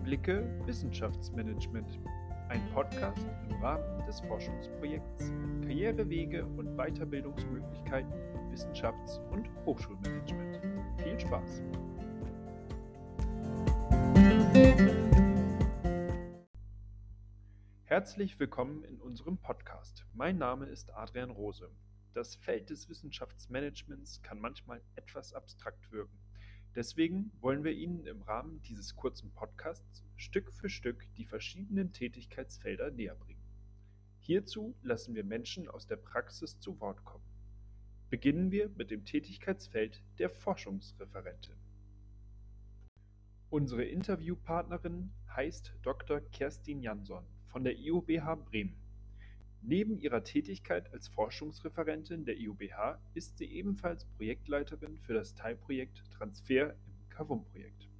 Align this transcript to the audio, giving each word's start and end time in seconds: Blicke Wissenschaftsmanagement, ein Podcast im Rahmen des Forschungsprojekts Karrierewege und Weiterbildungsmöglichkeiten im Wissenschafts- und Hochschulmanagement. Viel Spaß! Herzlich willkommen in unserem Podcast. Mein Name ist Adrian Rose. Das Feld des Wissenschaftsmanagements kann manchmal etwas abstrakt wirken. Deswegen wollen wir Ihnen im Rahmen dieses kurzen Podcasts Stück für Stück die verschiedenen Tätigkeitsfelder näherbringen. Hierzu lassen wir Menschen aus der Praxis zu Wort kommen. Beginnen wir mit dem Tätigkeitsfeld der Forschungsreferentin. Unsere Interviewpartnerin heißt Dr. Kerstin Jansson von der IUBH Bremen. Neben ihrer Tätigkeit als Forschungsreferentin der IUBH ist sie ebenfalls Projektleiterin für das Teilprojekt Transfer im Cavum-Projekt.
Blicke 0.00 0.44
Wissenschaftsmanagement, 0.66 2.00
ein 2.48 2.60
Podcast 2.72 3.26
im 3.48 3.56
Rahmen 3.62 4.04
des 4.06 4.20
Forschungsprojekts 4.20 5.32
Karrierewege 5.62 6.44
und 6.44 6.76
Weiterbildungsmöglichkeiten 6.76 8.12
im 8.12 8.50
Wissenschafts- 8.50 9.18
und 9.30 9.48
Hochschulmanagement. 9.64 10.60
Viel 11.02 11.20
Spaß! 11.20 11.62
Herzlich 17.84 18.40
willkommen 18.40 18.84
in 18.84 19.00
unserem 19.00 19.38
Podcast. 19.38 20.06
Mein 20.14 20.38
Name 20.38 20.66
ist 20.66 20.92
Adrian 20.94 21.30
Rose. 21.30 21.70
Das 22.14 22.36
Feld 22.36 22.70
des 22.70 22.88
Wissenschaftsmanagements 22.88 24.22
kann 24.22 24.40
manchmal 24.40 24.82
etwas 24.96 25.32
abstrakt 25.32 25.92
wirken. 25.92 26.18
Deswegen 26.74 27.30
wollen 27.40 27.64
wir 27.64 27.72
Ihnen 27.72 28.06
im 28.06 28.22
Rahmen 28.22 28.62
dieses 28.62 28.96
kurzen 28.96 29.30
Podcasts 29.32 30.04
Stück 30.16 30.52
für 30.52 30.70
Stück 30.70 31.06
die 31.16 31.26
verschiedenen 31.26 31.92
Tätigkeitsfelder 31.92 32.90
näherbringen. 32.90 33.42
Hierzu 34.20 34.74
lassen 34.82 35.14
wir 35.14 35.24
Menschen 35.24 35.68
aus 35.68 35.86
der 35.86 35.96
Praxis 35.96 36.58
zu 36.60 36.80
Wort 36.80 37.04
kommen. 37.04 37.24
Beginnen 38.08 38.50
wir 38.50 38.70
mit 38.70 38.90
dem 38.90 39.04
Tätigkeitsfeld 39.04 40.02
der 40.18 40.30
Forschungsreferentin. 40.30 41.56
Unsere 43.50 43.84
Interviewpartnerin 43.84 45.12
heißt 45.36 45.74
Dr. 45.82 46.20
Kerstin 46.20 46.80
Jansson 46.80 47.26
von 47.48 47.64
der 47.64 47.76
IUBH 47.76 48.36
Bremen. 48.36 48.81
Neben 49.64 49.96
ihrer 49.96 50.24
Tätigkeit 50.24 50.92
als 50.92 51.06
Forschungsreferentin 51.06 52.24
der 52.24 52.36
IUBH 52.36 52.98
ist 53.14 53.38
sie 53.38 53.44
ebenfalls 53.44 54.04
Projektleiterin 54.06 54.98
für 54.98 55.14
das 55.14 55.36
Teilprojekt 55.36 56.02
Transfer 56.10 56.70
im 56.72 57.08
Cavum-Projekt. 57.10 57.91